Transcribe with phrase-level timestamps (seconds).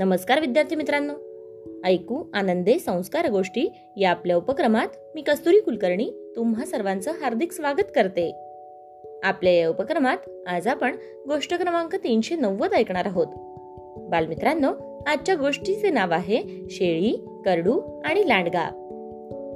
[0.00, 1.12] नमस्कार विद्यार्थी मित्रांनो.
[1.84, 8.32] ऐकू आनंदे संस्कार गोष्टी या आपल्या उपक्रमात मी कस्तुरी कुलकर्णी तुम्हा सर्वांचं हार्दिक स्वागत करते.
[9.22, 10.16] आपल्या या उपक्रमात
[10.46, 13.26] आज आपण गोष्ट क्रमांक तीनशे नव्वद ऐकणार आहोत.
[14.10, 18.68] बालमित्रांनो आजच्या गोष्टीचे नाव आहे शेळी करडू आणि लांडगा.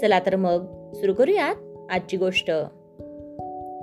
[0.00, 1.54] चला तर मग सुरू करूयात
[1.90, 2.50] आजची गोष्ट.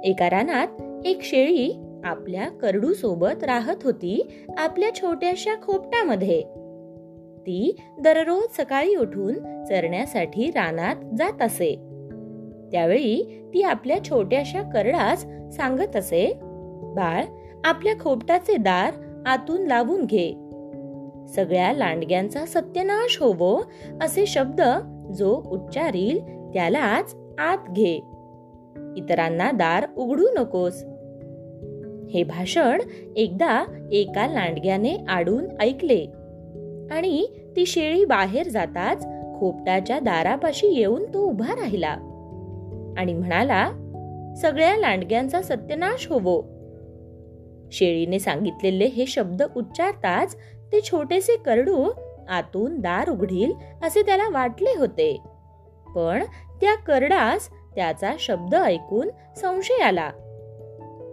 [0.03, 0.67] एका रानात
[1.05, 6.41] एक शेळी आपल्या करडू सोबत राहत होती आपल्या छोट्याशा खोपटामध्ये.
[7.39, 9.33] ती दररोज सकाळी उठून
[9.65, 11.75] चरण्यासाठी रानात जात असे.
[12.71, 15.21] त्यावेळी ती आपल्या छोट्याशा करडास
[15.55, 16.33] सांगत असे
[16.95, 17.25] बाळ
[17.63, 18.93] आपल्या खोपटाचे दार
[19.25, 20.31] आतून लावून घे.
[21.27, 23.61] सगळ्या लांडग्यांचा सत्यनाश होवो
[24.01, 24.61] असे शब्द
[25.13, 26.19] जो उच्चारील
[26.53, 27.95] त्यालाच आत घे.
[28.97, 30.83] इतरांना दार उघडू नकोस.
[32.13, 32.81] हे भाषण
[33.15, 36.05] एकदा एका लांडग्याने आडून ऐकले.
[36.91, 39.03] आणि ती शेळी बाहेर जाताच
[39.39, 41.97] खोपटाच्या दारापाशी येऊन तो उभा राहिला.
[42.97, 43.71] आणि म्हणाला
[44.41, 46.41] सगळ्या लांडग्यांचा सत्यनाश होवो.
[47.71, 50.35] शेळीने सांगितलेले हे शब्द उच्चारताच
[50.71, 51.89] ते छोटेसे करडू
[52.29, 53.51] आतून दार उघडील
[53.83, 55.19] असे त्याला वाटले होते.
[55.95, 56.23] पण
[56.61, 60.09] त्या करडास त्याचा शब्द ऐकून संशय आला.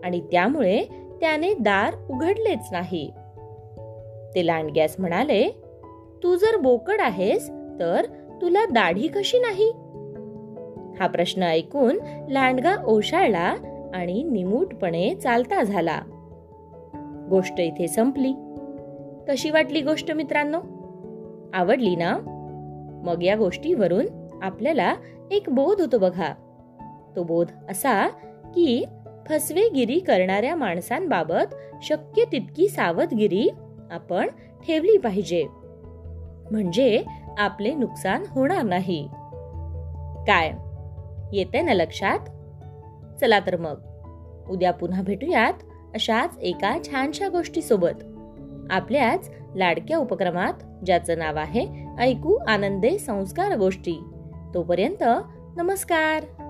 [0.04, 0.84] आणि त्यामुळे
[1.20, 3.10] त्याने दार उघडलेच नाही.
[4.34, 5.50] ते लांडग्यास म्हणाले
[6.22, 7.50] तू जर बोकड आहेस
[7.80, 8.04] तर
[8.42, 9.72] तुला दाढी कशी नाही?
[11.00, 13.54] हा प्रश्न ऐकून लांडगा ओशाळला
[13.94, 16.00] आणि निमूटपणे चालता झाला.
[17.30, 18.32] गोष्ट इथे संपली.
[19.28, 20.60] कशी वाटली गोष्ट मित्रांनो?
[21.54, 22.18] आवडली ना?
[23.06, 24.06] मग या गोष्टीवरून
[24.42, 24.94] आपल्याला
[25.30, 26.34] एक बोध होतो बघा.
[27.16, 28.08] तो बोध असा
[28.54, 28.84] की
[29.28, 33.48] फसवेगिरी करणाऱ्या माणसांबाबत शक्य तितकी सावधगिरी
[33.90, 34.26] आपण
[34.66, 35.46] ठेवली पाहिजे.
[36.50, 37.02] म्हणजे
[37.38, 39.08] आपले नुकसान होणार नाही.
[40.26, 40.52] काय?
[41.32, 42.18] येते ना लक्षात?
[43.20, 43.80] चला तर मग.
[44.50, 45.54] उद्या पुन्हा भेटूयात
[45.94, 48.04] अशाच एका छानशा गोष्टी सोबत
[48.70, 51.66] आपल्याच लाडक्या उपक्रमात ज्याचं नाव आहे
[51.98, 54.04] ऐकू आनंदे संस्कार गोष्टी.
[54.54, 55.04] तोपर्यंत
[55.56, 56.41] नमस्कार!